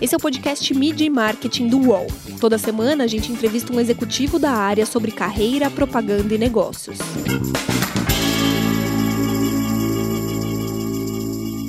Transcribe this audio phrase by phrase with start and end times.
[0.00, 2.06] Esse é o podcast Media e Marketing do UOL.
[2.40, 6.98] Toda semana a gente entrevista um executivo da área sobre carreira, propaganda e negócios.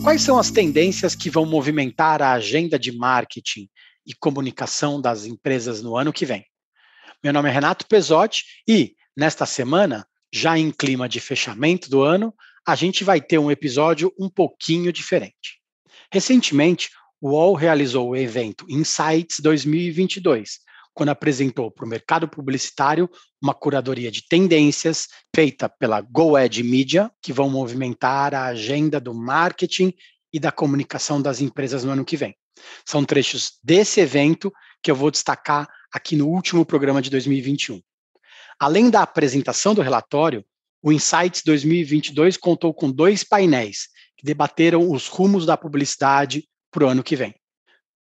[0.03, 3.67] Quais são as tendências que vão movimentar a agenda de marketing
[4.05, 6.45] e comunicação das empresas no ano que vem?
[7.23, 12.31] Meu nome é Renato Pesotti e, nesta semana, já em clima de fechamento do ano,
[12.67, 15.59] a gente vai ter um episódio um pouquinho diferente.
[16.11, 20.59] Recentemente, o UOL realizou o evento Insights 2022,
[20.93, 23.09] quando apresentou para o mercado publicitário
[23.41, 29.93] uma curadoria de tendências feita pela GoEd Media, que vão movimentar a agenda do marketing
[30.31, 32.35] e da comunicação das empresas no ano que vem.
[32.85, 34.51] São trechos desse evento
[34.81, 37.81] que eu vou destacar aqui no último programa de 2021.
[38.59, 40.43] Além da apresentação do relatório,
[40.81, 46.89] o Insights 2022 contou com dois painéis que debateram os rumos da publicidade para o
[46.89, 47.35] ano que vem.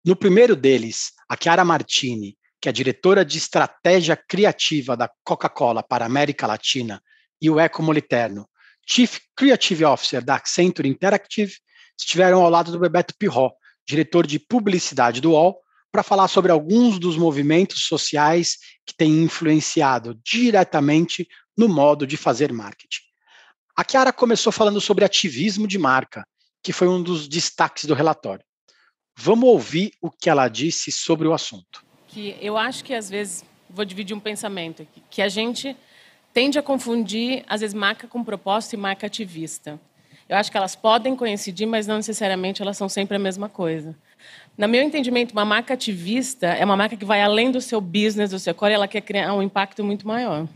[0.05, 6.05] No primeiro deles, a Chiara Martini, que é diretora de estratégia criativa da Coca-Cola para
[6.05, 7.01] a América Latina,
[7.41, 8.49] e o Eco Moliterno,
[8.87, 11.53] Chief Creative Officer da Accenture Interactive,
[11.97, 13.51] estiveram ao lado do Bebeto Pirro,
[13.87, 15.59] diretor de publicidade do UOL,
[15.91, 22.53] para falar sobre alguns dos movimentos sociais que têm influenciado diretamente no modo de fazer
[22.53, 23.01] marketing.
[23.75, 26.25] A Chiara começou falando sobre ativismo de marca,
[26.63, 28.43] que foi um dos destaques do relatório.
[29.21, 31.83] Vamos ouvir o que ela disse sobre o assunto.
[32.07, 35.75] Que eu acho que às vezes vou dividir um pensamento aqui, que a gente
[36.33, 39.77] tende a confundir às vezes marca com propósito e marca ativista.
[40.29, 43.93] Eu acho que elas podem coincidir, mas não necessariamente elas são sempre a mesma coisa.
[44.57, 48.29] No meu entendimento, uma marca ativista é uma marca que vai além do seu business,
[48.29, 50.47] do seu core, ela quer criar um impacto muito maior.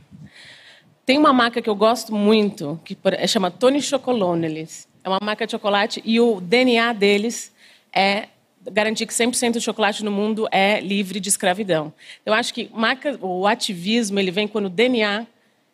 [1.06, 2.98] Tem uma marca que eu gosto muito, que
[3.28, 4.88] chama Tony Chocoloneles.
[5.04, 7.52] É uma marca de chocolate e o DNA deles
[7.92, 8.30] é
[8.72, 11.94] garantir que 100% do chocolate no mundo é livre de escravidão.
[12.26, 15.26] Eu acho que marca, o ativismo ele vem quando o DNA,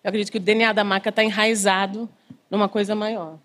[0.03, 2.09] eu acredito que o DNA da marca está enraizado
[2.49, 3.37] numa coisa maior.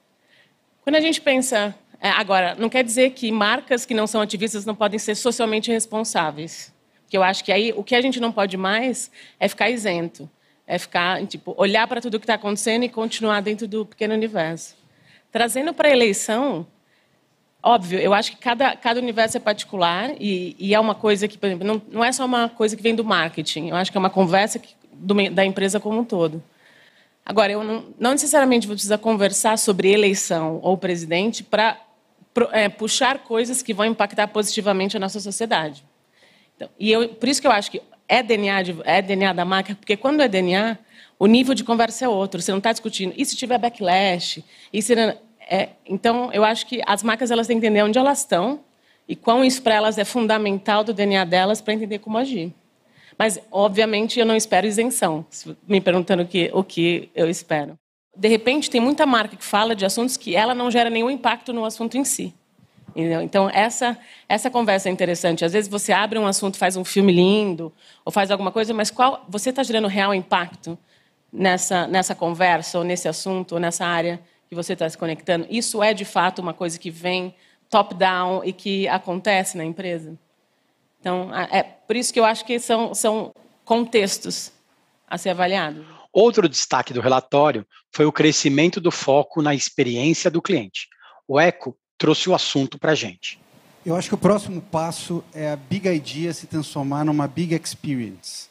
[0.82, 4.64] Quando a gente pensa, é, agora, não quer dizer que marcas que não são ativistas
[4.64, 6.72] não podem ser socialmente responsáveis.
[7.02, 10.28] Porque eu acho que aí o que a gente não pode mais é ficar isento.
[10.66, 14.14] É ficar, tipo, olhar para tudo o que está acontecendo e continuar dentro do pequeno
[14.14, 14.76] universo.
[15.30, 16.66] Trazendo para a eleição,
[17.64, 21.38] óbvio, eu acho que cada, cada universo é particular e, e é uma coisa que,
[21.38, 23.68] por exemplo, não, não, é só uma coisa que vem do marketing.
[23.68, 26.42] Eu acho que é uma conversa que, do, da empresa como um todo.
[27.24, 31.80] Agora, eu não, não necessariamente vou precisar conversar sobre eleição ou presidente para
[32.52, 35.82] é, puxar coisas que vão impactar positivamente a nossa sociedade.
[36.54, 39.44] Então, e eu, por isso que eu acho que é DNA, de, é DNA da
[39.44, 40.78] marca, porque quando é DNA,
[41.18, 42.42] o nível de conversa é outro.
[42.42, 43.14] Você não está discutindo.
[43.16, 44.44] E se tiver backlash?
[44.72, 44.94] E se
[45.48, 48.60] é, então, eu acho que as marcas elas têm que entender onde elas estão
[49.06, 52.52] e quão isso para elas é fundamental do DNA delas para entender como agir.
[53.18, 55.24] Mas, obviamente, eu não espero isenção,
[55.68, 57.78] me perguntando o que, o que eu espero.
[58.16, 61.52] De repente, tem muita marca que fala de assuntos que ela não gera nenhum impacto
[61.52, 62.34] no assunto em si.
[62.94, 63.20] Entendeu?
[63.22, 65.44] Então, essa, essa conversa é interessante.
[65.44, 67.72] Às vezes você abre um assunto, faz um filme lindo,
[68.04, 70.78] ou faz alguma coisa, mas qual você está gerando real impacto
[71.32, 74.20] nessa, nessa conversa, ou nesse assunto, ou nessa área
[74.54, 75.46] que você está se conectando?
[75.50, 77.34] Isso é, de fato, uma coisa que vem
[77.68, 80.16] top-down e que acontece na empresa?
[81.00, 84.52] Então, é por isso que eu acho que são, são contextos
[85.06, 85.84] a ser avaliados.
[86.12, 90.88] Outro destaque do relatório foi o crescimento do foco na experiência do cliente.
[91.26, 93.40] O ECO trouxe o assunto para a gente.
[93.84, 98.48] Eu acho que o próximo passo é a Big Idea se transformar numa Big Experience.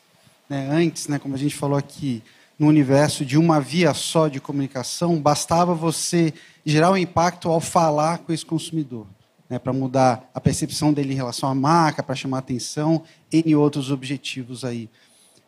[0.47, 0.67] Né?
[0.69, 2.21] Antes, né, como a gente falou aqui,
[2.63, 6.33] no universo de uma via só de comunicação, bastava você
[6.65, 9.05] gerar um impacto ao falar com esse consumidor,
[9.49, 13.03] né, para mudar a percepção dele em relação à marca, para chamar atenção,
[13.33, 14.89] e outros objetivos aí.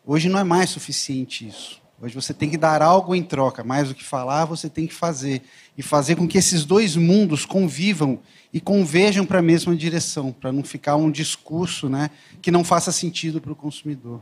[0.04, 1.80] Hoje não é mais suficiente isso.
[2.02, 4.92] Hoje você tem que dar algo em troca, mais do que falar, você tem que
[4.92, 5.40] fazer.
[5.74, 8.20] E fazer com que esses dois mundos convivam
[8.52, 12.10] e converjam para a mesma direção, para não ficar um discurso né,
[12.42, 14.20] que não faça sentido para o consumidor.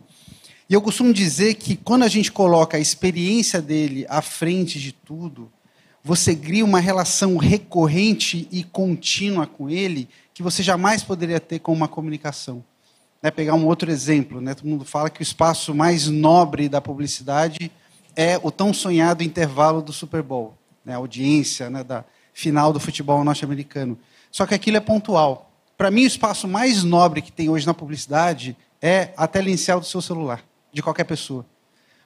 [0.68, 4.92] E eu costumo dizer que quando a gente coloca a experiência dele à frente de
[4.92, 5.52] tudo,
[6.02, 11.72] você cria uma relação recorrente e contínua com ele que você jamais poderia ter com
[11.72, 12.64] uma comunicação
[13.24, 16.78] né, pegar um outro exemplo, né, todo mundo fala que o espaço mais nobre da
[16.78, 17.72] publicidade
[18.14, 22.78] é o tão sonhado intervalo do Super Bowl, né, a audiência né, da final do
[22.78, 23.98] futebol norte-americano.
[24.30, 25.50] Só que aquilo é pontual.
[25.74, 29.80] Para mim, o espaço mais nobre que tem hoje na publicidade é a tela inicial
[29.80, 30.44] do seu celular,
[30.74, 31.46] de qualquer pessoa.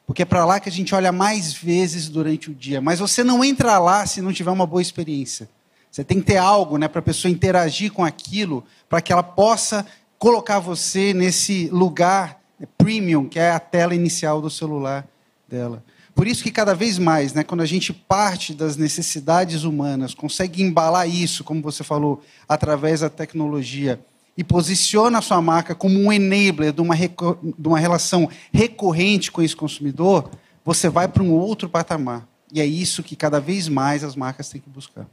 [0.07, 2.81] Porque é para lá que a gente olha mais vezes durante o dia.
[2.81, 5.49] Mas você não entra lá se não tiver uma boa experiência.
[5.91, 9.23] Você tem que ter algo né, para a pessoa interagir com aquilo, para que ela
[9.23, 9.85] possa
[10.19, 12.41] colocar você nesse lugar
[12.77, 15.07] premium, que é a tela inicial do celular
[15.49, 15.83] dela.
[16.15, 20.63] Por isso que cada vez mais, né, quando a gente parte das necessidades humanas, consegue
[20.63, 24.01] embalar isso, como você falou, através da tecnologia,
[24.39, 29.43] e posiciona a sua marca como um enabler de uma, de uma relação recorrente com
[29.43, 30.31] esse consumidor,
[30.65, 32.25] você vai para um outro patamar.
[32.53, 35.09] E é isso que cada vez mais as marcas têm que buscar.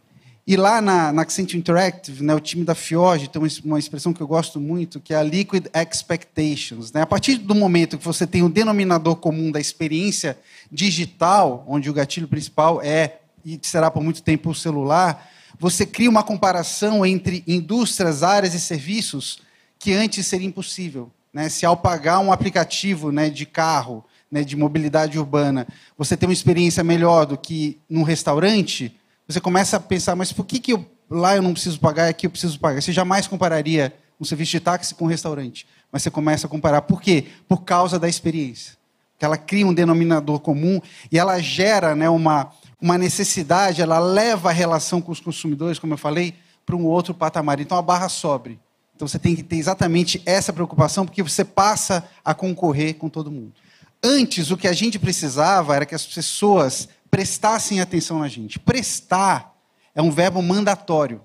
[0.45, 4.21] E lá na, na Accent Interactive, né, o time da Fiorge tem uma expressão que
[4.21, 6.91] eu gosto muito, que é a Liquid Expectations.
[6.91, 7.01] Né?
[7.01, 10.37] A partir do momento que você tem o um denominador comum da experiência
[10.71, 16.09] digital, onde o gatilho principal é e será por muito tempo o celular, você cria
[16.09, 19.39] uma comparação entre indústrias, áreas e serviços
[19.79, 21.11] que antes seria impossível.
[21.33, 21.49] Né?
[21.49, 25.67] Se ao pagar um aplicativo né, de carro, né, de mobilidade urbana,
[25.97, 28.95] você tem uma experiência melhor do que num restaurante,
[29.27, 32.09] você começa a pensar, mas por que, que eu, lá eu não preciso pagar e
[32.09, 32.81] aqui eu preciso pagar?
[32.81, 35.67] Você jamais compararia um serviço de táxi com um restaurante.
[35.91, 36.81] Mas você começa a comparar.
[36.81, 37.25] Por quê?
[37.47, 38.73] Por causa da experiência.
[39.17, 40.81] Que ela cria um denominador comum
[41.11, 45.93] e ela gera né, uma, uma necessidade, ela leva a relação com os consumidores, como
[45.93, 46.35] eu falei,
[46.65, 47.59] para um outro patamar.
[47.59, 48.59] Então a barra sobe.
[48.95, 53.31] Então você tem que ter exatamente essa preocupação, porque você passa a concorrer com todo
[53.31, 53.53] mundo.
[54.01, 58.59] Antes, o que a gente precisava era que as pessoas prestassem atenção na gente.
[58.59, 59.53] Prestar
[59.93, 61.21] é um verbo mandatório.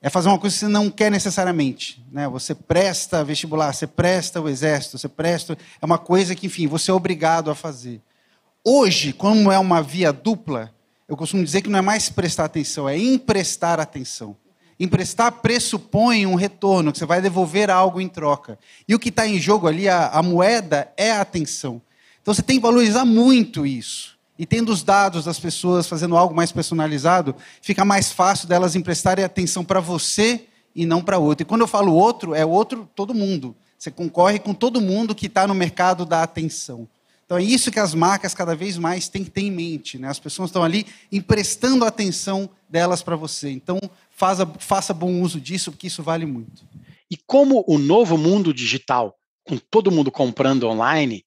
[0.00, 2.04] É fazer uma coisa que você não quer necessariamente.
[2.10, 2.28] Né?
[2.28, 5.56] Você presta vestibular, você presta o exército, você presta.
[5.80, 8.00] É uma coisa que, enfim, você é obrigado a fazer.
[8.64, 10.72] Hoje, como é uma via dupla,
[11.08, 14.36] eu costumo dizer que não é mais prestar atenção, é emprestar atenção.
[14.78, 18.56] Emprestar pressupõe um retorno, que você vai devolver algo em troca.
[18.86, 21.82] E o que está em jogo ali, a, a moeda, é a atenção.
[22.20, 24.16] Então você tem que valorizar muito isso.
[24.38, 29.24] E tendo os dados das pessoas, fazendo algo mais personalizado, fica mais fácil delas emprestarem
[29.24, 31.42] atenção para você e não para outro.
[31.42, 33.56] E quando eu falo outro, é outro todo mundo.
[33.76, 36.88] Você concorre com todo mundo que está no mercado da atenção.
[37.32, 39.98] Então é isso que as marcas cada vez mais têm que ter em mente.
[39.98, 40.06] Né?
[40.06, 43.48] As pessoas estão ali emprestando a atenção delas para você.
[43.48, 43.80] Então
[44.10, 46.68] faça, faça bom uso disso, porque isso vale muito.
[47.10, 51.24] E como o novo mundo digital, com todo mundo comprando online,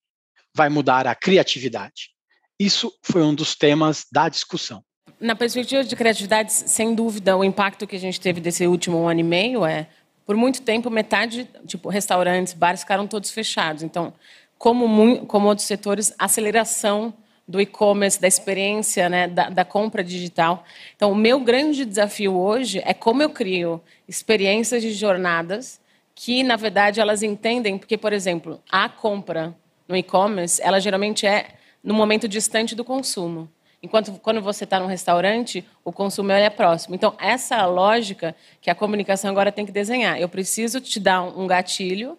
[0.54, 2.10] vai mudar a criatividade?
[2.56, 4.84] Isso foi um dos temas da discussão.
[5.18, 9.18] Na perspectiva de criatividade, sem dúvida, o impacto que a gente teve desse último ano
[9.18, 9.88] e meio é,
[10.24, 13.82] por muito tempo, metade, tipo, restaurantes, bares ficaram todos fechados.
[13.82, 14.12] Então,
[14.58, 17.12] como, como outros setores, aceleração
[17.46, 20.64] do e-commerce, da experiência, né, da, da, compra digital.
[20.96, 25.80] Então, o meu grande desafio hoje é como eu crio experiências de jornadas
[26.14, 29.54] que, na verdade, elas entendem, porque, por exemplo, a compra
[29.86, 31.50] no e-commerce, ela geralmente é
[31.84, 33.48] no momento distante do consumo.
[33.82, 36.94] Enquanto quando você está num restaurante, o consumo é próximo.
[36.94, 40.20] Então, essa lógica que a comunicação agora tem que desenhar.
[40.20, 42.18] Eu preciso te dar um gatilho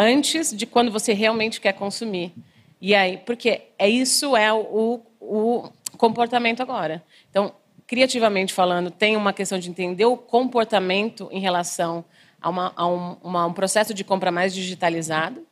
[0.00, 2.32] antes de quando você realmente quer consumir.
[2.80, 7.04] E aí, porque é isso é o, o comportamento agora.
[7.28, 7.52] Então,
[7.86, 12.04] criativamente falando, tem uma questão de entender o comportamento em relação
[12.40, 15.46] a, uma, a um, uma, um processo de compra mais digitalizado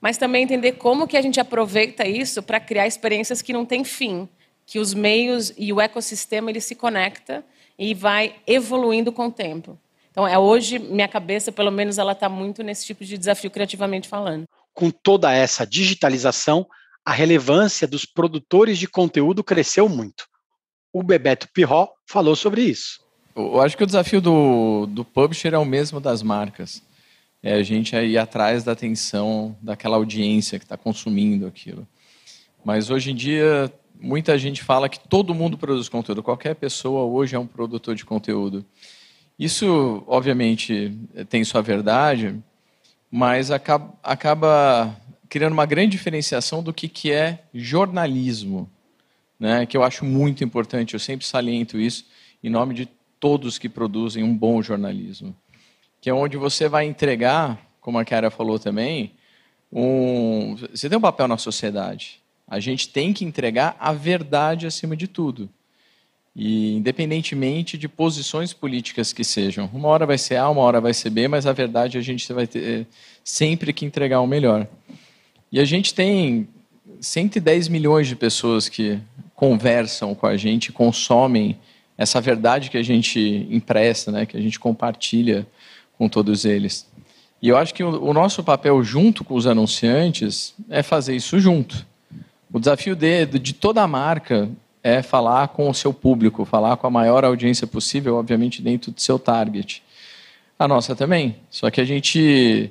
[0.00, 3.84] mas também entender como que a gente aproveita isso para criar experiências que não têm
[3.84, 4.28] fim,
[4.64, 7.44] que os meios e o ecossistema ele se conecta
[7.78, 9.78] e vai evoluindo com o tempo.
[10.16, 14.08] Então, é hoje minha cabeça, pelo menos, ela está muito nesse tipo de desafio criativamente
[14.08, 14.44] falando.
[14.72, 16.66] Com toda essa digitalização,
[17.04, 20.26] a relevância dos produtores de conteúdo cresceu muito.
[20.90, 22.98] O Bebeto Pirró falou sobre isso.
[23.36, 26.82] Eu acho que o desafio do, do publisher é o mesmo das marcas
[27.42, 31.86] é a gente ir atrás da atenção daquela audiência que está consumindo aquilo.
[32.64, 37.36] Mas hoje em dia, muita gente fala que todo mundo produz conteúdo, qualquer pessoa hoje
[37.36, 38.64] é um produtor de conteúdo.
[39.38, 40.96] Isso, obviamente,
[41.28, 42.34] tem sua verdade,
[43.10, 44.96] mas acaba, acaba
[45.28, 48.70] criando uma grande diferenciação do que, que é jornalismo,
[49.38, 49.66] né?
[49.66, 52.06] que eu acho muito importante, eu sempre saliento isso,
[52.42, 52.88] em nome de
[53.20, 55.34] todos que produzem um bom jornalismo
[56.06, 59.12] que é onde você vai entregar, como a Kara falou também,
[59.72, 62.22] um, você tem um papel na sociedade.
[62.46, 65.50] A gente tem que entregar a verdade acima de tudo.
[66.38, 69.70] E independentemente de posições políticas que sejam.
[69.72, 72.30] Uma hora vai ser A, uma hora vai ser B, mas a verdade a gente
[72.30, 72.86] vai ter
[73.24, 74.68] sempre que entregar o melhor.
[75.50, 76.46] E a gente tem
[77.00, 78.98] 110 milhões de pessoas que
[79.34, 81.58] conversam com a gente, consomem
[81.96, 85.46] essa verdade que a gente empresta, né, que a gente compartilha
[85.96, 86.86] com todos eles.
[87.40, 91.38] E eu acho que o, o nosso papel junto com os anunciantes é fazer isso
[91.38, 91.86] junto.
[92.52, 94.48] O desafio de, de toda a marca
[94.86, 99.00] é falar com o seu público, falar com a maior audiência possível, obviamente dentro do
[99.00, 99.82] seu target.
[100.56, 101.34] A nossa também.
[101.50, 102.70] Só que a gente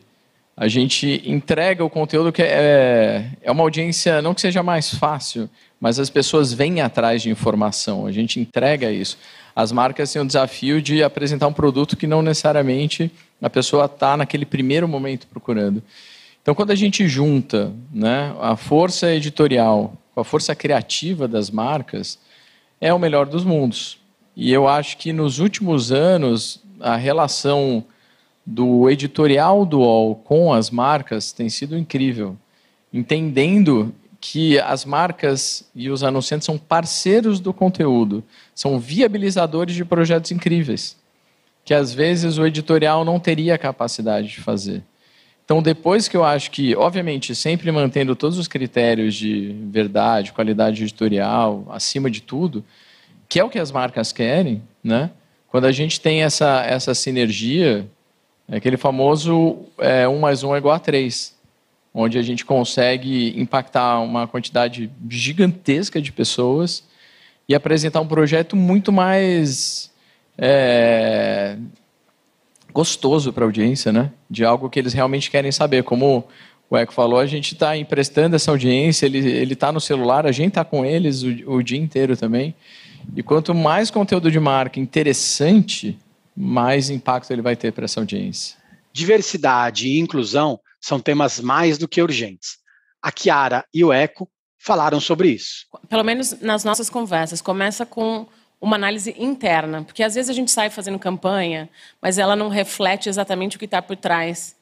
[0.56, 5.50] a gente entrega o conteúdo que é, é uma audiência, não que seja mais fácil,
[5.78, 9.18] mas as pessoas vêm atrás de informação, a gente entrega isso.
[9.54, 14.16] As marcas têm o desafio de apresentar um produto que não necessariamente a pessoa está
[14.16, 15.84] naquele primeiro momento procurando.
[16.42, 22.18] Então, quando a gente junta né, a força editorial com a força criativa das marcas,
[22.80, 24.00] é o melhor dos mundos.
[24.34, 27.84] E eu acho que nos últimos anos, a relação
[28.46, 32.38] do editorial do UOL com as marcas tem sido incrível,
[32.94, 40.32] entendendo que as marcas e os anunciantes são parceiros do conteúdo, são viabilizadores de projetos
[40.32, 40.96] incríveis,
[41.64, 44.82] que às vezes o editorial não teria capacidade de fazer.
[45.46, 50.82] Então, depois que eu acho que, obviamente, sempre mantendo todos os critérios de verdade, qualidade
[50.82, 52.66] editorial, acima de tudo,
[53.30, 55.12] que é o que as marcas querem, né?
[55.48, 57.88] Quando a gente tem essa, essa sinergia,
[58.50, 61.36] é aquele famoso é, 1 mais 1 é igual a 3,
[61.94, 66.84] onde a gente consegue impactar uma quantidade gigantesca de pessoas
[67.48, 69.92] e apresentar um projeto muito mais
[70.38, 71.56] é,
[72.76, 74.12] gostoso para a audiência, né?
[74.30, 75.82] de algo que eles realmente querem saber.
[75.86, 76.28] Como
[76.70, 80.50] o Eco falou, a gente está emprestando essa audiência, ele está no celular, a gente
[80.50, 82.54] está com eles o, o dia inteiro também.
[83.16, 85.98] E quanto mais conteúdo de marca interessante,
[86.36, 88.58] mais impacto ele vai ter para essa audiência.
[88.92, 92.58] Diversidade e inclusão são temas mais do que urgentes.
[93.02, 94.30] A Kiara e o Eco
[94.60, 95.66] falaram sobre isso.
[95.88, 98.28] Pelo menos nas nossas conversas, começa com
[98.60, 101.70] uma análise interna, porque às vezes a gente sai fazendo campanha,
[102.02, 104.56] mas ela não reflete exatamente o que está por trás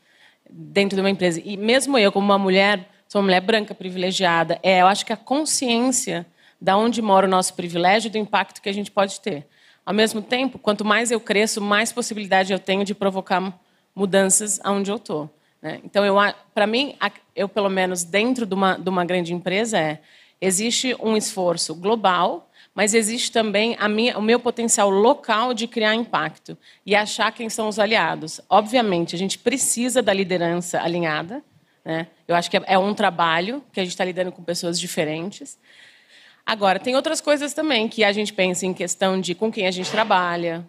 [0.50, 1.42] dentro de uma empresa.
[1.44, 5.14] E mesmo eu, como uma mulher, sou uma mulher branca privilegiada, é, eu acho que
[5.14, 6.26] a consciência
[6.60, 9.46] da onde mora o nosso privilégio e do impacto que a gente pode ter.
[9.86, 13.54] Ao mesmo tempo, quanto mais eu cresço, mais possibilidade eu tenho de provocar
[13.94, 15.30] mudanças aonde eu estou.
[15.62, 15.82] Né?
[15.84, 16.04] Então,
[16.54, 16.96] para mim,
[17.36, 20.00] eu pelo menos dentro de uma, de uma grande empresa é
[20.40, 26.58] existe um esforço global, mas existe também minha, o meu potencial local de criar impacto
[26.86, 28.42] e achar quem são os aliados.
[28.50, 31.44] Obviamente, a gente precisa da liderança alinhada.
[31.86, 32.08] Né?
[32.28, 35.60] Eu acho que é, é um trabalho que a gente está lidando com pessoas diferentes.
[36.46, 39.72] Agora, tem outras coisas também que a gente pensa em questão de com quem a
[39.72, 40.66] gente trabalha,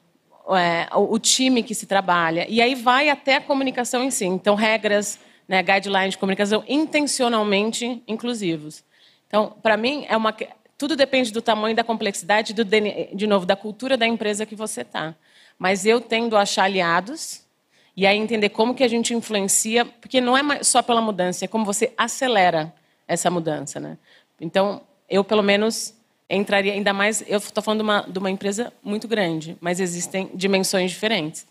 [0.50, 4.26] é, o, time que se trabalha, e aí vai até a comunicação em si.
[4.26, 5.18] Então, regras,
[5.48, 8.84] né, guidelines de comunicação intencionalmente inclusivos.
[9.26, 10.34] Então, para mim, é uma,
[10.76, 14.80] tudo depende do tamanho da complexidade, do, de novo, da cultura da empresa que você
[14.80, 15.14] está.
[15.58, 17.42] Mas eu tendo a achar aliados
[17.96, 21.48] e aí entender como que a gente influencia, porque não é só pela mudança, é
[21.48, 22.74] como você acelera
[23.06, 23.78] essa mudança.
[23.78, 23.96] Né?
[24.40, 25.94] Então, eu, pelo menos,
[26.28, 27.22] entraria ainda mais.
[27.28, 31.46] Eu estou falando de uma, de uma empresa muito grande, mas existem dimensões diferentes.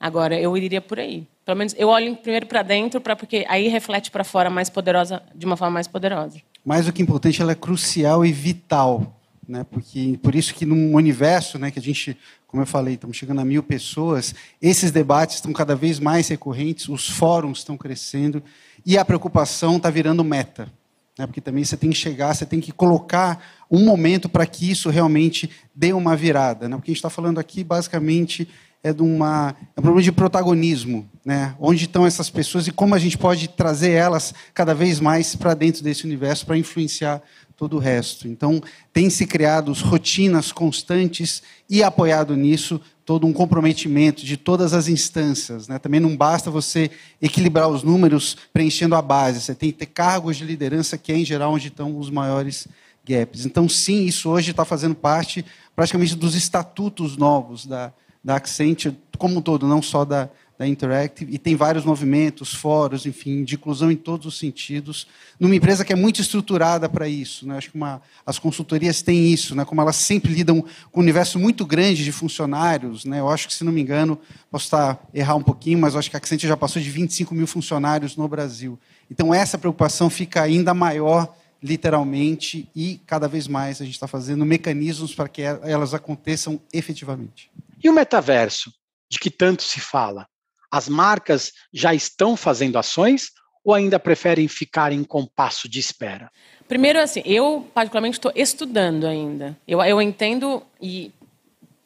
[0.00, 1.26] Agora, eu iria por aí.
[1.44, 5.22] Pelo menos eu olho primeiro para dentro, para porque aí reflete para fora mais poderosa,
[5.34, 6.40] de uma forma mais poderosa.
[6.64, 9.64] Mais do que importante, ela é crucial e vital, né?
[9.70, 12.16] Porque por isso que num universo, né, que a gente,
[12.46, 16.88] como eu falei, estamos chegando a mil pessoas, esses debates estão cada vez mais recorrentes,
[16.88, 18.42] os fóruns estão crescendo
[18.84, 20.72] e a preocupação está virando meta
[21.18, 21.26] né?
[21.26, 24.90] porque também você tem que chegar, você tem que colocar um momento para que isso
[24.90, 26.68] realmente dê uma virada.
[26.68, 26.76] Né?
[26.76, 28.48] O que a gente está falando aqui, basicamente,
[28.84, 31.08] é, de uma, é um problema de protagonismo.
[31.24, 31.54] Né?
[31.58, 35.54] Onde estão essas pessoas e como a gente pode trazer elas cada vez mais para
[35.54, 37.22] dentro desse universo para influenciar
[37.56, 38.28] todo o resto.
[38.28, 38.60] Então,
[38.92, 45.66] tem se criado rotinas constantes e apoiado nisso todo um comprometimento de todas as instâncias.
[45.66, 45.78] Né?
[45.78, 46.90] Também não basta você
[47.22, 51.16] equilibrar os números preenchendo a base, você tem que ter cargos de liderança que é,
[51.16, 52.66] em geral, onde estão os maiores
[53.06, 53.46] gaps.
[53.46, 55.44] Então, sim, isso hoje está fazendo parte
[55.76, 57.92] praticamente dos estatutos novos da,
[58.24, 60.28] da Accenture como um todo, não só da,
[60.58, 65.06] da Interactive, e tem vários movimentos, fóruns, enfim, de inclusão em todos os sentidos,
[65.38, 67.46] numa empresa que é muito estruturada para isso.
[67.46, 67.56] Né?
[67.56, 69.64] Acho que uma, as consultorias têm isso, né?
[69.64, 73.04] como elas sempre lidam com um universo muito grande de funcionários.
[73.04, 73.20] Né?
[73.20, 74.18] Eu acho que, se não me engano,
[74.50, 77.46] posso estar errar um pouquinho, mas acho que a Accenture já passou de 25 mil
[77.46, 78.78] funcionários no Brasil.
[79.10, 84.44] Então, essa preocupação fica ainda maior literalmente, e cada vez mais a gente está fazendo
[84.44, 87.50] mecanismos para que elas aconteçam efetivamente.
[87.84, 88.72] E o metaverso,
[89.10, 90.26] de que tanto se fala?
[90.72, 93.30] As marcas já estão fazendo ações
[93.62, 96.30] ou ainda preferem ficar em compasso de espera?
[96.66, 99.54] Primeiro, assim, eu particularmente estou estudando ainda.
[99.68, 101.12] Eu, eu entendo e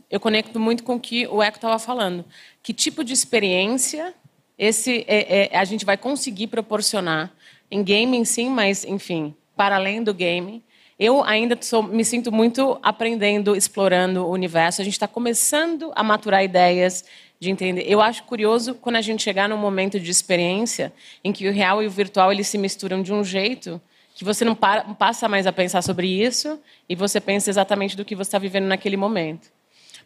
[0.09, 2.25] eu conecto muito com o que o Eco estava falando.
[2.63, 4.15] Que tipo de experiência
[4.57, 7.33] esse é, é, a gente vai conseguir proporcionar
[7.71, 10.65] em gaming, sim, mas enfim, para além do game.
[10.99, 14.81] Eu ainda sou, me sinto muito aprendendo, explorando o universo.
[14.81, 17.05] A gente está começando a maturar ideias
[17.39, 17.85] de entender.
[17.87, 21.81] Eu acho curioso quando a gente chegar num momento de experiência em que o real
[21.81, 23.81] e o virtual eles se misturam de um jeito
[24.13, 28.05] que você não, para, passa mais a pensar sobre isso e você pensa exatamente do
[28.05, 29.53] que você está vivendo naquele momento.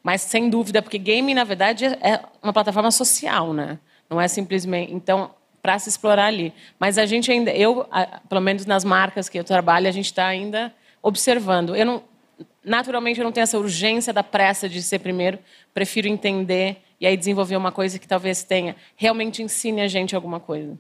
[0.03, 3.79] Mas sem dúvida, porque game na verdade é uma plataforma social, né?
[4.11, 5.31] Não é simplesmente então
[5.63, 6.53] para se explorar ali.
[6.79, 7.87] Mas a gente ainda, eu,
[8.29, 11.75] pelo menos nas marcas que eu trabalho, a gente está ainda observando.
[11.75, 12.03] Eu não,
[12.65, 15.39] naturalmente, eu não tenho essa urgência da pressa de ser primeiro.
[15.75, 20.39] Prefiro entender e aí desenvolver uma coisa que talvez tenha realmente ensine a gente alguma
[20.39, 20.79] coisa.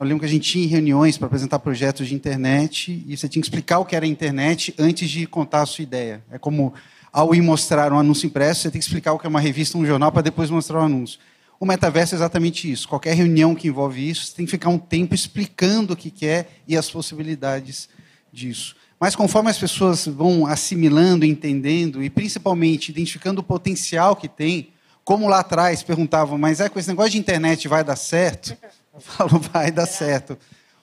[0.00, 3.42] Eu lembro que a gente tinha reuniões para apresentar projetos de internet e você tinha
[3.42, 6.24] que explicar o que era a internet antes de contar a sua ideia.
[6.30, 6.72] É como
[7.12, 9.76] ao ir mostrar um anúncio impresso, você tem que explicar o que é uma revista,
[9.76, 11.18] um jornal, para depois mostrar o anúncio.
[11.58, 12.88] O metaverso é exatamente isso.
[12.88, 16.46] Qualquer reunião que envolve isso, você tem que ficar um tempo explicando o que é
[16.66, 17.88] e as possibilidades
[18.32, 18.74] disso.
[19.00, 24.68] Mas conforme as pessoas vão assimilando, entendendo e principalmente identificando o potencial que tem,
[25.02, 28.54] como lá atrás perguntavam, mas é com esse negócio de internet vai dar certo?
[28.92, 30.36] Eu falo, vai dar certo.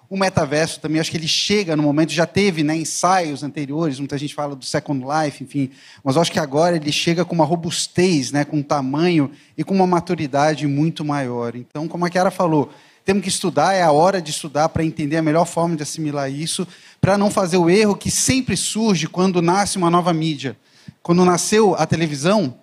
[0.09, 4.17] O metaverso também, acho que ele chega no momento, já teve né, ensaios anteriores, muita
[4.17, 5.69] gente fala do Second Life, enfim,
[6.03, 9.75] mas acho que agora ele chega com uma robustez, né, com um tamanho e com
[9.75, 11.55] uma maturidade muito maior.
[11.55, 12.71] Então, como a Kiara falou,
[13.07, 16.29] temos que estudar, é a hora de estudar para entender a melhor forma de assimilar
[16.29, 16.67] isso,
[16.99, 20.57] para não fazer o erro que sempre surge quando nasce uma nova mídia.
[21.01, 22.55] Quando nasceu a televisão,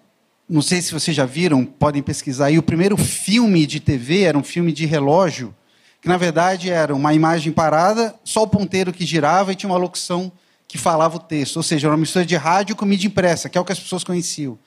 [0.47, 2.59] não sei se vocês já viram, podem pesquisar aí.
[2.59, 5.55] O primeiro filme de TV era um filme de relógio,
[6.03, 9.79] que na verdade era uma imagem parada, só o ponteiro que girava e tinha uma
[9.79, 10.31] locução
[10.69, 11.57] que falava o texto.
[11.57, 13.81] Ou seja, era uma mistura de rádio com mídia impressa, que é o que as
[13.81, 14.59] pessoas conheciam.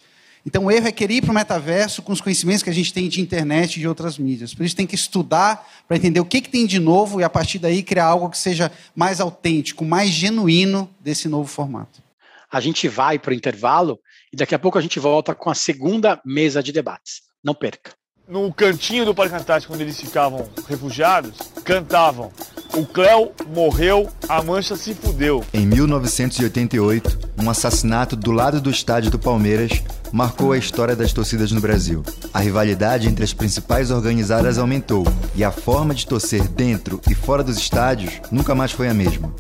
[0.48, 2.94] Então o erro é querer ir para o metaverso com os conhecimentos que a gente
[2.94, 4.54] tem de internet e de outras mídias.
[4.54, 7.30] Por isso tem que estudar para entender o que, que tem de novo e a
[7.30, 12.01] partir daí criar algo que seja mais autêntico, mais genuíno desse novo formato.
[12.50, 14.00] A gente vai para o intervalo
[14.32, 17.24] e daqui a pouco a gente volta com a segunda mesa de debates.
[17.44, 17.97] Não perca.
[18.27, 22.29] No cantinho do Parque Antártico, onde eles ficavam refugiados, cantavam
[22.77, 25.44] o Cléo morreu, a mancha se fudeu.
[25.51, 31.51] Em 1988, um assassinato do lado do estádio do Palmeiras marcou a história das torcidas
[31.51, 32.03] no Brasil.
[32.31, 37.44] A rivalidade entre as principais organizadas aumentou e a forma de torcer dentro e fora
[37.44, 39.33] dos estádios nunca mais foi a mesma.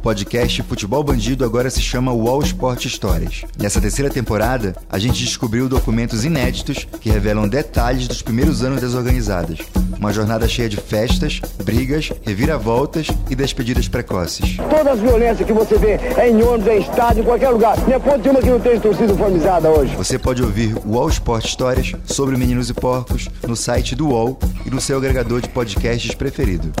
[0.00, 3.42] O podcast Futebol Bandido agora se chama Wall Sport Histórias.
[3.58, 8.94] Nessa terceira temporada, a gente descobriu documentos inéditos que revelam detalhes dos primeiros anos das
[8.94, 9.58] organizadas.
[9.98, 14.56] Uma jornada cheia de festas, brigas, reviravoltas e despedidas precoces.
[14.56, 17.86] Todas as violências que você vê é em ônibus, é em estádio, em qualquer lugar.
[17.86, 19.94] Me aponte uma que não tem torcida formizada hoje.
[19.96, 24.70] Você pode ouvir Wall Sport Histórias sobre Meninos e Porcos no site do UOL e
[24.70, 26.72] no seu agregador de podcasts preferido.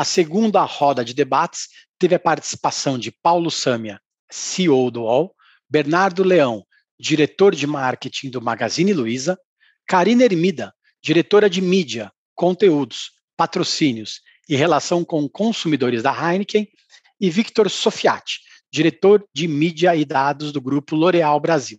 [0.00, 5.36] A segunda roda de debates teve a participação de Paulo Sâmia, CEO do UOL,
[5.68, 6.64] Bernardo Leão,
[6.98, 9.38] diretor de marketing do Magazine Luiza,
[9.86, 16.66] Karina Ermida, diretora de mídia, conteúdos, patrocínios e relação com consumidores da Heineken,
[17.20, 18.40] e Victor Sofiati,
[18.72, 21.78] diretor de mídia e dados do grupo L'Oréal Brasil.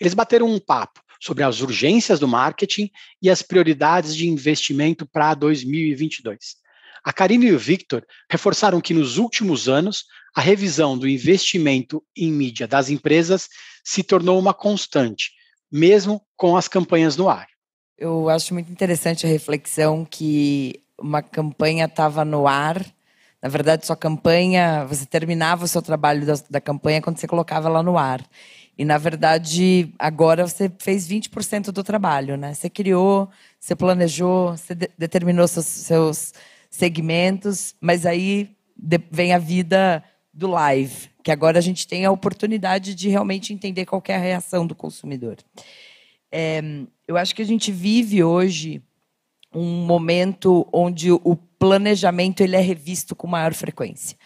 [0.00, 5.34] Eles bateram um papo sobre as urgências do marketing e as prioridades de investimento para
[5.34, 6.58] 2022.
[7.04, 12.30] A Karine e o Victor reforçaram que nos últimos anos a revisão do investimento em
[12.30, 13.48] mídia das empresas
[13.84, 15.32] se tornou uma constante,
[15.70, 17.48] mesmo com as campanhas no ar.
[17.98, 22.84] Eu acho muito interessante a reflexão que uma campanha estava no ar.
[23.42, 27.68] Na verdade, sua campanha, você terminava o seu trabalho da, da campanha quando você colocava
[27.68, 28.22] ela no ar.
[28.76, 32.54] E, na verdade, agora você fez 20% do trabalho, né?
[32.54, 36.32] Você criou, você planejou, você de determinou seus, seus
[36.70, 38.56] segmentos, mas aí
[39.10, 40.02] vem a vida
[40.32, 44.18] do live, que agora a gente tem a oportunidade de realmente entender qual é a
[44.18, 45.36] reação do consumidor.
[46.32, 46.62] É,
[47.06, 48.80] eu acho que a gente vive hoje
[49.52, 54.16] um momento onde o planejamento ele é revisto com maior frequência.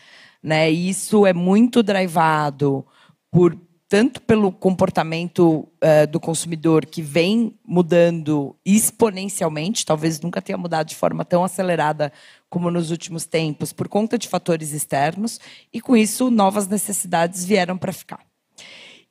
[0.42, 0.70] Né?
[0.70, 2.86] Isso é muito drivado
[3.30, 10.88] por tanto pelo comportamento uh, do consumidor que vem mudando exponencialmente, talvez nunca tenha mudado
[10.88, 12.12] de forma tão acelerada
[12.48, 15.38] como nos últimos tempos, por conta de fatores externos,
[15.72, 18.20] e com isso novas necessidades vieram para ficar.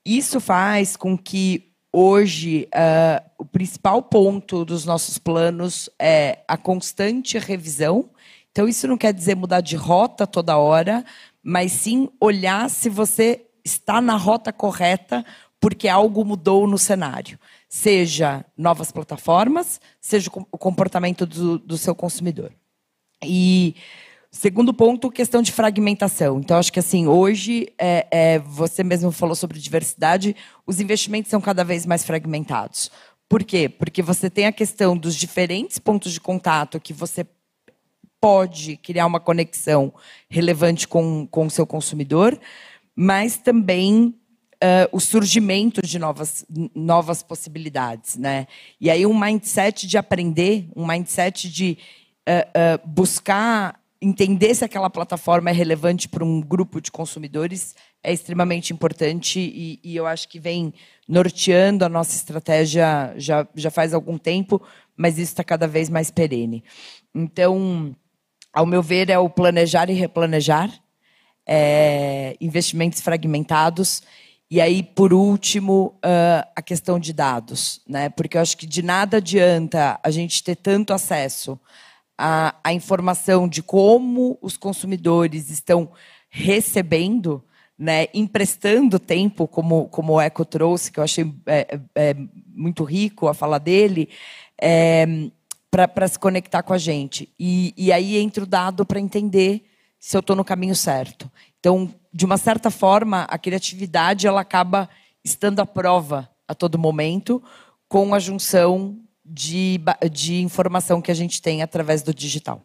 [0.05, 7.38] Isso faz com que hoje uh, o principal ponto dos nossos planos é a constante
[7.38, 8.09] revisão.
[8.51, 11.05] Então, isso não quer dizer mudar de rota toda hora,
[11.41, 15.26] mas sim olhar se você está na rota correta
[15.60, 17.39] porque algo mudou no cenário.
[17.69, 22.52] Seja novas plataformas, seja o comportamento do, do seu consumidor.
[23.23, 23.76] E
[24.36, 26.39] Segundo ponto, questão de fragmentação.
[26.39, 31.39] Então, acho que assim, hoje, é, é, você mesmo falou sobre diversidade, os investimentos são
[31.39, 32.89] cada vez mais fragmentados.
[33.30, 33.69] Por quê?
[33.69, 37.28] Porque você tem a questão dos diferentes pontos de contato que você
[38.19, 39.93] pode criar uma conexão
[40.28, 42.36] relevante com, com o seu consumidor,
[42.95, 44.15] mas também
[44.63, 48.17] uh, o surgimento de novas, novas possibilidades.
[48.17, 48.47] Né?
[48.79, 51.77] E aí um mindset de aprender, um mindset de
[52.27, 58.12] uh, uh, buscar entender se aquela plataforma é relevante para um grupo de consumidores é
[58.12, 60.73] extremamente importante e, e, eu acho que vem
[61.08, 64.62] norteando a nossa estratégia já, já faz algum tempo,
[64.97, 66.65] mas isso está cada vez mais perene.
[67.15, 67.95] Então,
[68.51, 70.69] ao meu ver, é o planejar e replanejar,
[71.45, 74.01] é, investimentos fragmentados
[74.53, 78.10] e aí, por último, uh, a questão de dados, né?
[78.10, 81.60] Porque eu acho que de nada adianta a gente ter tanto acesso
[82.15, 85.89] à, à informação de como os consumidores estão
[86.29, 87.43] recebendo,
[87.75, 92.15] né, emprestando tempo, como, como o Eco trouxe, que eu achei é, é, é
[92.53, 94.08] muito rico a fala dele,
[94.62, 95.32] é,
[95.71, 97.27] para se conectar com a gente.
[97.39, 99.65] E, e aí entra o dado para entender
[100.04, 101.32] se eu estou no caminho certo.
[101.58, 104.89] Então, de uma certa forma, a criatividade ela acaba
[105.24, 107.42] estando à prova a todo momento
[107.88, 109.80] com a junção de,
[110.12, 112.62] de informação que a gente tem através do digital.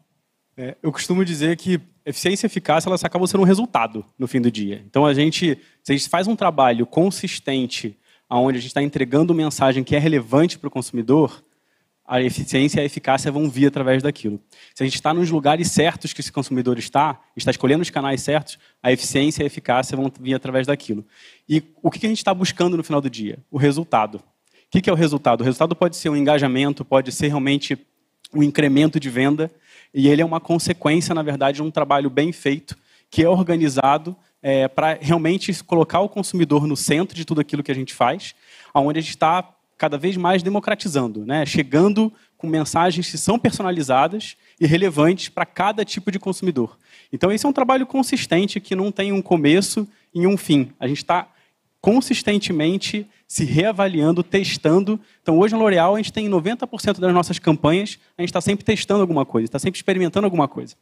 [0.56, 4.40] É, eu costumo dizer que eficiência e eficácia elas acabam sendo um resultado no fim
[4.40, 4.82] do dia.
[4.84, 7.96] Então, a gente, se a gente faz um trabalho consistente,
[8.28, 11.44] onde a gente está entregando mensagem que é relevante para o consumidor,
[12.08, 14.40] a eficiência e a eficácia vão vir através daquilo.
[14.74, 18.22] Se a gente está nos lugares certos que esse consumidor está, está escolhendo os canais
[18.22, 21.04] certos, a eficiência e a eficácia vão vir através daquilo.
[21.46, 23.38] E o que a gente está buscando no final do dia?
[23.50, 24.16] O resultado.
[24.16, 25.42] O que é o resultado?
[25.42, 27.78] O resultado pode ser um engajamento, pode ser realmente
[28.32, 29.50] um incremento de venda,
[29.92, 32.76] e ele é uma consequência, na verdade, de um trabalho bem feito,
[33.10, 37.72] que é organizado é, para realmente colocar o consumidor no centro de tudo aquilo que
[37.72, 38.34] a gente faz,
[38.74, 39.42] onde a gente está
[39.78, 41.46] cada vez mais democratizando, né?
[41.46, 46.76] chegando com mensagens que são personalizadas e relevantes para cada tipo de consumidor.
[47.12, 50.72] Então, esse é um trabalho consistente que não tem um começo e um fim.
[50.78, 51.28] A gente está
[51.80, 54.98] consistentemente se reavaliando, testando.
[55.22, 58.64] Então, hoje na L'Oréal, a gente tem 90% das nossas campanhas, a gente está sempre
[58.64, 60.74] testando alguma coisa, está sempre experimentando alguma coisa.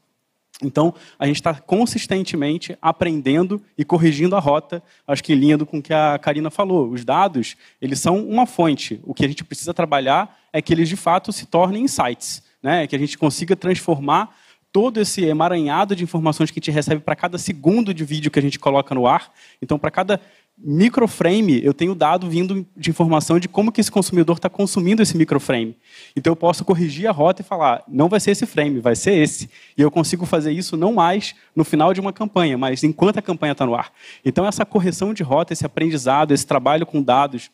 [0.62, 5.78] Então, a gente está consistentemente aprendendo e corrigindo a rota, acho que em linha com
[5.78, 6.88] o que a Karina falou.
[6.88, 8.98] Os dados, eles são uma fonte.
[9.04, 12.86] O que a gente precisa trabalhar é que eles, de fato, se tornem insights, né?
[12.86, 14.34] que a gente consiga transformar
[14.72, 18.38] todo esse emaranhado de informações que a gente recebe para cada segundo de vídeo que
[18.38, 19.32] a gente coloca no ar.
[19.60, 20.20] Então, para cada
[20.58, 25.16] microframe, eu tenho dado vindo de informação de como que esse consumidor está consumindo esse
[25.16, 25.76] microframe.
[26.16, 29.14] Então eu posso corrigir a rota e falar, não vai ser esse frame, vai ser
[29.14, 29.50] esse.
[29.76, 33.22] E eu consigo fazer isso não mais no final de uma campanha, mas enquanto a
[33.22, 33.92] campanha está no ar.
[34.24, 37.50] Então essa correção de rota, esse aprendizado, esse trabalho com dados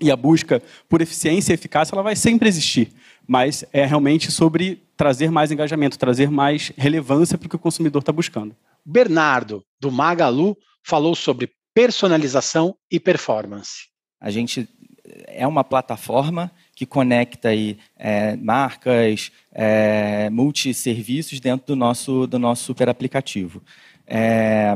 [0.00, 2.92] e a busca por eficiência e eficácia, ela vai sempre existir.
[3.26, 8.00] Mas é realmente sobre trazer mais engajamento, trazer mais relevância para o que o consumidor
[8.00, 8.54] está buscando.
[8.84, 13.88] Bernardo, do Magalu, falou sobre personalização e performance.
[14.18, 14.66] A gente
[15.26, 22.64] é uma plataforma que conecta aí, é, marcas, é, multisserviços dentro do nosso, do nosso
[22.64, 23.62] super aplicativo.
[24.06, 24.74] É,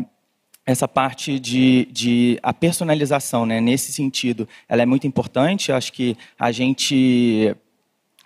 [0.66, 5.72] essa parte de, de a personalização, né, nesse sentido, ela é muito importante.
[5.72, 7.56] Acho que a gente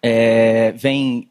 [0.03, 1.29] é, vem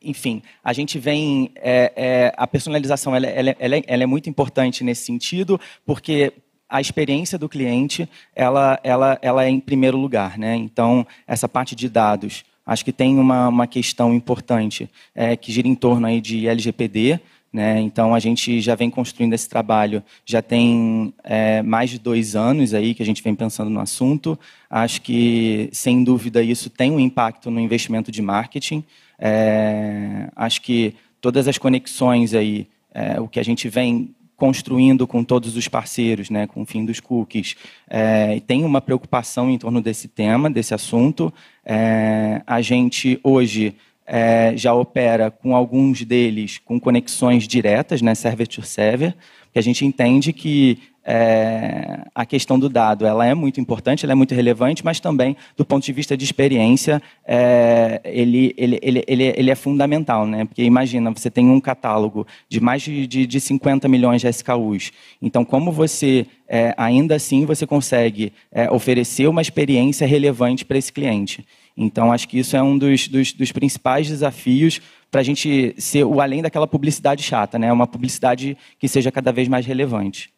[0.00, 1.52] enfim, a gente vem.
[1.56, 6.32] É, é, a personalização ela, ela, ela, é, ela, é, muito importante nesse sentido, porque
[6.72, 10.38] a experiência do cliente ela, ela, ela é em primeiro lugar.
[10.38, 10.56] Né?
[10.56, 15.68] Então, essa parte de dados, acho que tem uma, uma questão importante é, que gira
[15.68, 17.20] em torno aí de LGPD.
[17.52, 17.78] Né?
[17.82, 22.72] Então, a gente já vem construindo esse trabalho, já tem é, mais de dois anos
[22.72, 24.38] aí que a gente vem pensando no assunto.
[24.70, 28.82] Acho que, sem dúvida, isso tem um impacto no investimento de marketing.
[29.18, 35.22] É, acho que todas as conexões aí, é, o que a gente vem construindo com
[35.22, 37.54] todos os parceiros, né, com o fim dos cookies.
[37.88, 41.32] É, tem uma preocupação em torno desse tema, desse assunto.
[41.64, 48.48] É, a gente hoje é, já opera com alguns deles com conexões diretas, né, server
[48.48, 49.14] to server,
[49.52, 54.12] que a gente entende que é, a questão do dado ela é muito importante, ela
[54.12, 59.34] é muito relevante, mas também, do ponto de vista de experiência, é, ele, ele, ele,
[59.36, 60.26] ele, é fundamental.
[60.26, 60.44] Né?
[60.44, 64.92] Porque imagina, você tem um catálogo de mais de, de, de 50 milhões de SKUs.
[65.20, 70.92] Então, como você, é, ainda assim, você consegue é, oferecer uma experiência relevante para esse
[70.92, 71.44] cliente?
[71.76, 76.04] Então, acho que isso é um dos, dos, dos principais desafios para a gente ser
[76.04, 77.70] o além daquela publicidade chata, né?
[77.72, 80.31] Uma publicidade que seja cada vez mais relevante.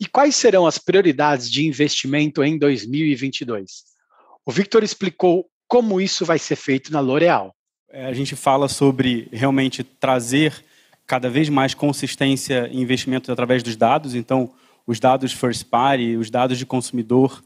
[0.00, 3.84] E quais serão as prioridades de investimento em 2022?
[4.44, 7.54] O Victor explicou como isso vai ser feito na L'Oréal.
[7.90, 10.64] É, a gente fala sobre realmente trazer
[11.06, 14.14] cada vez mais consistência em investimento através dos dados.
[14.14, 14.50] Então,
[14.86, 17.42] os dados first party, os dados de consumidor,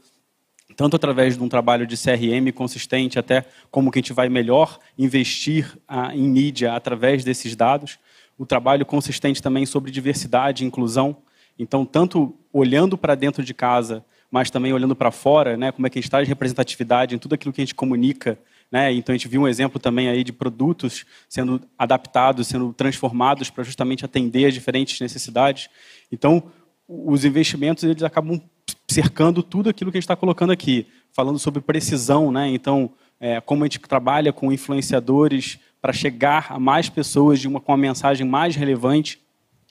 [0.75, 4.79] tanto através de um trabalho de CRM consistente, até como que a gente vai melhor
[4.97, 7.97] investir ah, em mídia através desses dados.
[8.37, 11.17] O trabalho consistente também sobre diversidade e inclusão.
[11.57, 15.89] Então, tanto olhando para dentro de casa, mas também olhando para fora, né, como é
[15.89, 18.37] que a gente de representatividade em tudo aquilo que a gente comunica.
[18.71, 18.91] Né?
[18.93, 23.63] Então, a gente viu um exemplo também aí de produtos sendo adaptados, sendo transformados para
[23.63, 25.69] justamente atender as diferentes necessidades.
[26.11, 26.43] Então,
[26.87, 28.41] os investimentos eles acabam
[28.89, 32.47] cercando tudo aquilo que a gente está colocando aqui, falando sobre precisão, né?
[32.49, 37.59] Então, é, como a gente trabalha com influenciadores para chegar a mais pessoas de uma,
[37.59, 39.19] com uma mensagem mais relevante,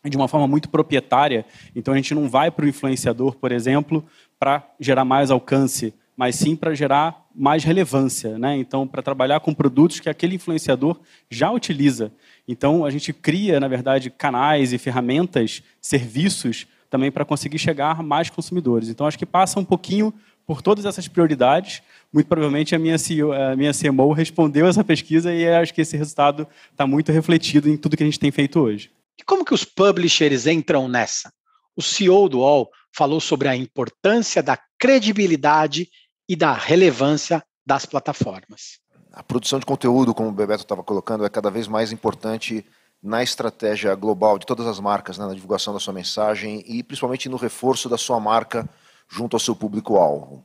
[0.08, 1.44] de uma forma muito proprietária.
[1.74, 4.04] Então, a gente não vai para o influenciador, por exemplo,
[4.38, 8.56] para gerar mais alcance, mas sim para gerar mais relevância, né?
[8.56, 12.12] Então, para trabalhar com produtos que aquele influenciador já utiliza.
[12.46, 18.02] Então, a gente cria, na verdade, canais e ferramentas, serviços também para conseguir chegar a
[18.02, 18.88] mais consumidores.
[18.88, 20.12] Então, acho que passa um pouquinho
[20.46, 21.82] por todas essas prioridades.
[22.12, 25.96] Muito provavelmente a minha, CEO, a minha CMO respondeu essa pesquisa e acho que esse
[25.96, 28.90] resultado está muito refletido em tudo que a gente tem feito hoje.
[29.18, 31.32] E como que os publishers entram nessa?
[31.76, 35.88] O CEO do UOL falou sobre a importância da credibilidade
[36.28, 38.80] e da relevância das plataformas.
[39.12, 42.64] A produção de conteúdo, como o Bebeto estava colocando, é cada vez mais importante
[43.02, 47.28] na estratégia global de todas as marcas, né, na divulgação da sua mensagem e principalmente
[47.28, 48.68] no reforço da sua marca
[49.08, 50.44] junto ao seu público-alvo.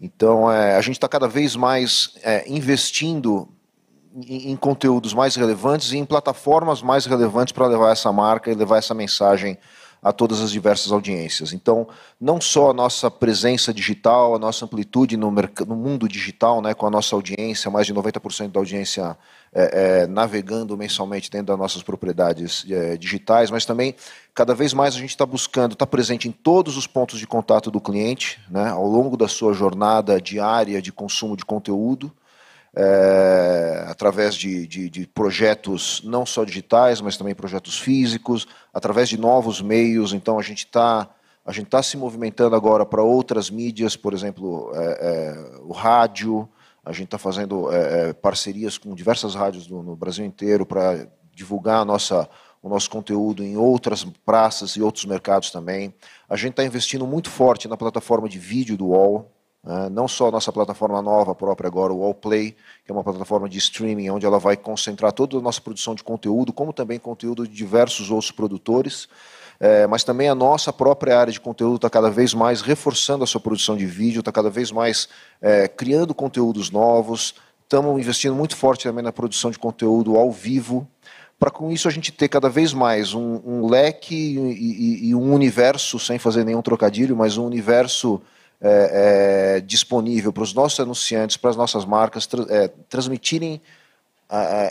[0.00, 3.48] Então, é, a gente está cada vez mais é, investindo
[4.24, 8.78] em, conteúdos mais relevantes e em plataformas mais relevantes para levar essa marca e levar
[8.78, 9.58] essa mensagem
[10.02, 11.52] a todas as diversas audiências.
[11.52, 11.88] Então,
[12.20, 16.86] não só a nossa presença digital, a nossa amplitude no, no mundo digital, né, com
[16.86, 19.18] a nossa audiência, mais de 90% da audiência
[19.52, 23.96] é, é, navegando mensalmente dentro das nossas propriedades é, digitais, mas também
[24.32, 27.26] cada vez mais a gente está buscando estar tá presente em todos os pontos de
[27.26, 32.12] contato do cliente, né, ao longo da sua jornada diária de consumo de conteúdo
[32.76, 39.18] é, através de, de, de, projetos não só digitais, mas também projetos físicos, através de
[39.18, 40.12] novos meios.
[40.12, 41.08] Então a gente está
[41.46, 46.48] a gente está se movimentando agora para outras mídias, por exemplo, é, é, o rádio.
[46.84, 51.06] A gente está fazendo é, é, parcerias com diversas rádios no, no Brasil inteiro para
[51.32, 52.28] divulgar nossa,
[52.60, 55.94] o nosso conteúdo em outras praças e outros mercados também.
[56.28, 59.30] A gente está investindo muito forte na plataforma de vídeo do UOL.
[59.66, 63.48] Uh, não só a nossa plataforma nova própria agora, o Allplay, que é uma plataforma
[63.48, 67.48] de streaming onde ela vai concentrar toda a nossa produção de conteúdo, como também conteúdo
[67.48, 69.08] de diversos outros produtores,
[69.58, 73.26] é, mas também a nossa própria área de conteúdo está cada vez mais reforçando a
[73.26, 75.08] sua produção de vídeo, está cada vez mais
[75.42, 80.86] é, criando conteúdos novos, estamos investindo muito forte também na produção de conteúdo ao vivo,
[81.40, 85.14] para com isso a gente ter cada vez mais um, um leque e, e, e
[85.16, 88.22] um universo, sem fazer nenhum trocadilho, mas um universo
[88.60, 93.60] é, é, disponível para os nossos anunciantes, para as nossas marcas, tra é, transmitirem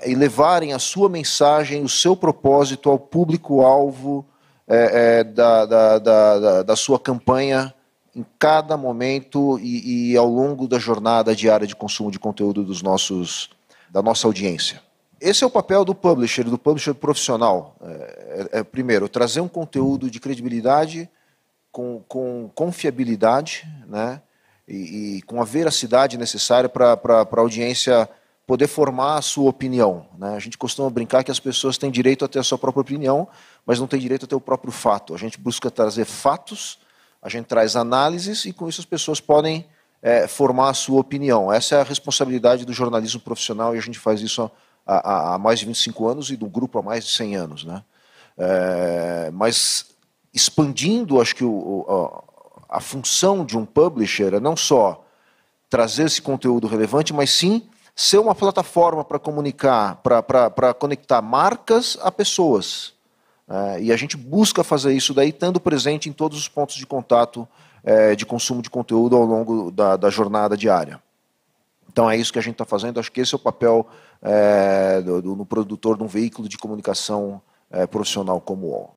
[0.05, 4.25] e levarem a sua mensagem, o seu propósito ao público-alvo
[4.67, 7.73] é, é, da, da, da, da, sua campanha
[8.15, 12.81] em cada momento e, e, ao longo da jornada diária de consumo de conteúdo dos
[12.81, 13.51] nossos,
[13.89, 14.81] da nossa audiência.
[15.21, 17.75] Esse é o papel do publisher, do publisher profissional.
[17.81, 21.07] É, é, primeiro, trazer um conteúdo de credibilidade
[21.75, 24.21] com, com confiabilidade né,
[24.65, 28.07] e, e, com a veracidade necessária para a audiência
[28.47, 30.07] poder formar a sua opinião.
[30.17, 30.37] Né?
[30.37, 33.27] A gente costuma brincar que as pessoas têm direito a ter a sua própria opinião,
[33.65, 35.13] mas não têm direito a ter o próprio fato.
[35.13, 36.79] A gente busca trazer fatos,
[37.21, 39.67] a gente traz análises e com isso as pessoas podem
[40.01, 41.51] é, formar a sua opinião.
[41.51, 44.49] Essa é a responsabilidade do jornalismo profissional e a gente faz isso
[44.87, 47.65] há, há, há mais de 25 anos e do grupo há mais de 100 anos.
[47.65, 47.83] Né?
[48.37, 49.93] É, mas
[50.35, 52.23] expandindo, acho que o,
[52.69, 55.03] a, a função de um publisher é não só
[55.69, 57.63] trazer esse conteúdo relevante, mas sim
[57.95, 62.93] ser uma plataforma para comunicar, para conectar marcas a pessoas.
[63.47, 66.85] É, e a gente busca fazer isso daí, estando presente em todos os pontos de
[66.85, 67.47] contato
[67.83, 70.99] é, de consumo de conteúdo ao longo da, da, jornada diária.
[71.89, 72.99] Então é isso que a gente está fazendo.
[72.99, 73.87] Acho que esse é o papel
[74.21, 78.89] é, do, do, produtor de um veículo de comunicação é, profissional como o.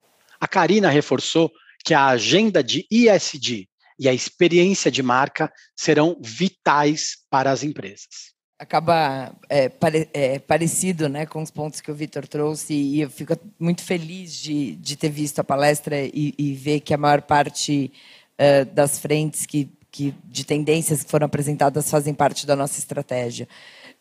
[0.49, 1.53] A Karina reforçou
[1.85, 8.33] que a agenda de ISD e a experiência de marca serão vitais para as empresas.
[8.59, 13.11] acaba é, pare, é, parecido né, com os pontos que o Vitor trouxe e eu
[13.11, 17.21] fico muito feliz de, de ter visto a palestra e, e ver que a maior
[17.21, 17.93] parte
[18.41, 23.47] uh, das frentes que, que, de tendências que foram apresentadas fazem parte da nossa estratégia.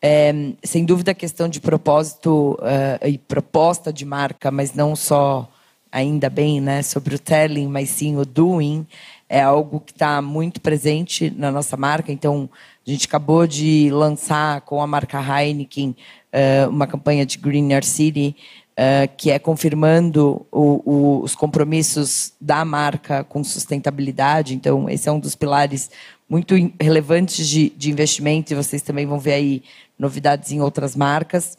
[0.02, 0.32] É,
[0.64, 5.52] sem dúvida a questão de propósito uh, e proposta de marca, mas não só
[5.91, 8.86] ainda bem né, sobre o telling, mas sim o doing,
[9.30, 12.12] é algo que está muito presente na nossa marca.
[12.12, 12.50] Então,
[12.86, 15.95] a gente acabou de lançar com a marca Heineken
[16.34, 18.36] uh, uma campanha de Green Your City,
[18.71, 24.56] uh, que é confirmando os compromissos da marca com sustentabilidade.
[24.56, 25.91] Então, esse é um dos pilares
[26.30, 29.63] muito relevantes de, de investimento, e vocês também vão ver aí
[29.97, 31.58] novidades em outras marcas.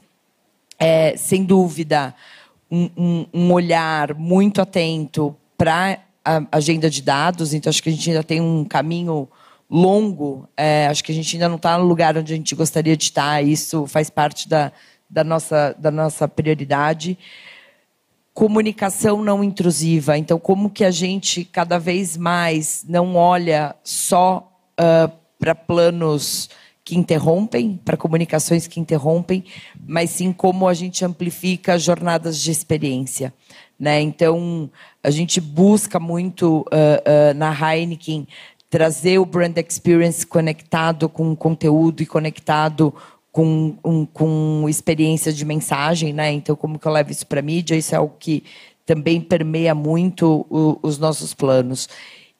[0.78, 2.14] É, sem dúvida,
[2.70, 8.10] um, um, olhar muito atento para a agenda de dados, então acho que a gente
[8.10, 9.28] ainda tem um caminho
[9.70, 10.48] longo.
[10.56, 13.04] É, acho que a gente ainda não está no lugar onde a gente gostaria de
[13.04, 13.42] estar.
[13.42, 14.72] Isso faz parte da,
[15.08, 17.18] da, nossa, da nossa prioridade.
[18.32, 20.16] Comunicação não intrusiva.
[20.16, 26.48] Então, como que a gente cada vez mais não olha só uh, para planos
[26.88, 29.44] que interrompem, para comunicações que interrompem,
[29.86, 33.34] mas sim como a gente amplifica jornadas de experiência.
[33.78, 34.00] Né?
[34.00, 34.70] Então,
[35.04, 38.26] a gente busca muito uh, uh, na Heineken
[38.70, 42.94] trazer o brand experience conectado com conteúdo e conectado
[43.30, 46.32] com, um, com experiência de mensagem, né?
[46.32, 47.76] Então, como que eu levo isso para a mídia?
[47.76, 48.42] Isso é algo que
[48.86, 51.86] também permeia muito o, os nossos planos.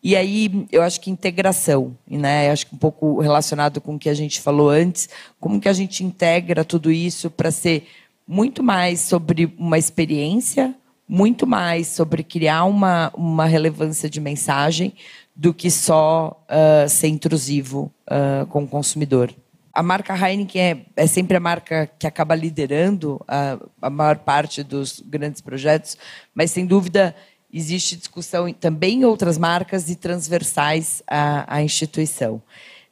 [0.09, 2.49] E aí, eu acho que integração, né?
[2.49, 5.07] Eu acho que um pouco relacionado com o que a gente falou antes,
[5.38, 7.87] como que a gente integra tudo isso para ser
[8.27, 10.75] muito mais sobre uma experiência,
[11.07, 14.94] muito mais sobre criar uma, uma relevância de mensagem
[15.37, 19.31] do que só uh, ser intrusivo uh, com o consumidor.
[19.75, 24.62] A marca Heineken é, é sempre a marca que acaba liderando a, a maior parte
[24.62, 25.99] dos grandes projetos,
[26.35, 27.14] mas sem dúvida
[27.53, 32.43] existe discussão também em outras marcas e transversais à, à instituição.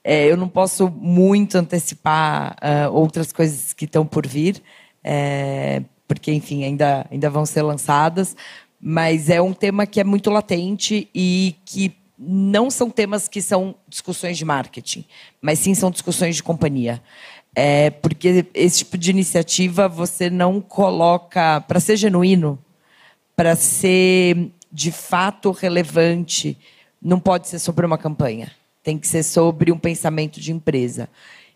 [0.03, 4.62] É, eu não posso muito antecipar uh, outras coisas que estão por vir,
[5.03, 8.37] é, porque, enfim, ainda, ainda vão ser lançadas,
[8.81, 13.75] mas é um tema que é muito latente e que não são temas que são
[13.88, 15.05] discussões de marketing,
[15.40, 17.03] mas sim são discussões de companhia.
[17.55, 22.59] É, porque esse tipo de iniciativa você não coloca, para ser genuíno,
[23.37, 26.59] para ser de fato relevante,
[27.01, 28.51] não pode ser sobre uma campanha.
[28.83, 31.09] Tem que ser sobre um pensamento de empresa.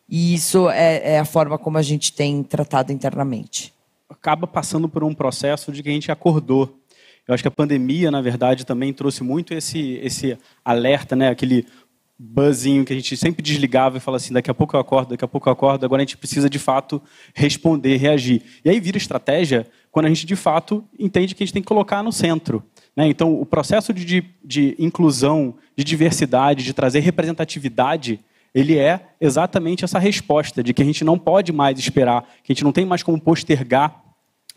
[0.08, 3.72] E isso é, é a forma como a gente tem tratado internamente.
[4.08, 6.80] Acaba passando por um processo de que a gente acordou
[7.30, 11.28] eu acho que a pandemia, na verdade, também trouxe muito esse, esse alerta, né?
[11.28, 11.64] aquele
[12.18, 15.24] buzzinho que a gente sempre desligava e falava assim, daqui a pouco eu acordo, daqui
[15.24, 17.00] a pouco eu acordo, agora a gente precisa de fato
[17.32, 18.42] responder, reagir.
[18.64, 21.68] E aí vira estratégia quando a gente de fato entende que a gente tem que
[21.68, 22.62] colocar no centro.
[22.96, 23.08] Né?
[23.08, 28.20] Então, o processo de, de, inclusão, de diversidade, de trazer representatividade,
[28.54, 32.54] ele é exatamente essa resposta de que a gente não pode mais esperar, que a
[32.54, 34.04] gente não tem mais como postergar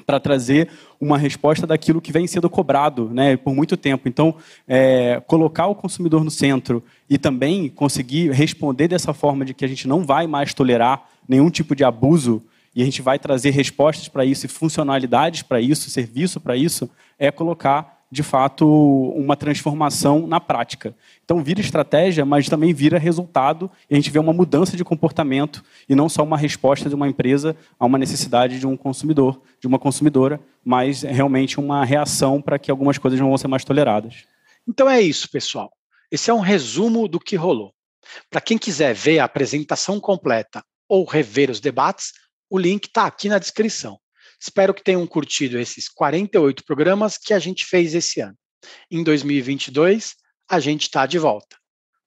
[0.06, 0.70] para trazer
[1.00, 4.10] uma resposta daquilo que vem sendo cobrado né, por muito tempo.
[4.10, 4.36] Então,
[4.68, 9.68] é, colocar o consumidor no centro e também conseguir responder dessa forma de que a
[9.68, 12.42] gente não vai mais tolerar nenhum tipo de abuso
[12.76, 16.90] e a gente vai trazer respostas para isso e funcionalidades para isso, serviço para isso,
[17.18, 18.68] é colocar de fato,
[19.16, 20.96] uma transformação na prática.
[21.26, 25.64] Então, vira estratégia, mas também vira resultado, e a gente vê uma mudança de comportamento,
[25.90, 29.66] e não só uma resposta de uma empresa a uma necessidade de um consumidor, de
[29.66, 34.26] uma consumidora, mas realmente uma reação para que algumas coisas não vão ser mais toleradas.
[34.68, 35.72] Então é isso, pessoal.
[36.12, 37.74] Esse é um resumo do que rolou.
[38.30, 42.14] Para quem quiser ver a apresentação completa ou rever os debates,
[42.54, 44.00] o link está aqui na descrição.
[44.40, 48.38] Espero que tenham curtido esses 48 programas que a gente fez esse ano.
[48.92, 50.14] Em 2022,
[50.48, 51.58] a gente está de volta.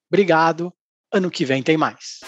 [0.08, 0.72] Obrigado.
[1.12, 2.20] Ano que vem tem mais.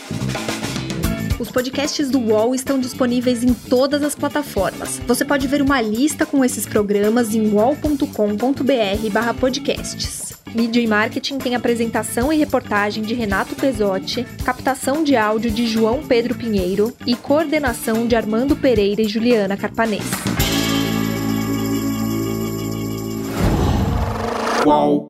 [1.38, 4.98] Os podcasts do UOL estão disponíveis em todas as plataformas.
[5.06, 10.36] Você pode ver uma lista com esses programas em wall.com.br/podcasts.
[10.54, 16.02] Mídia e Marketing tem apresentação e reportagem de Renato Pesotti, captação de áudio de João
[16.06, 20.04] Pedro Pinheiro e coordenação de Armando Pereira e Juliana Carpanês.
[24.64, 25.07] Qual?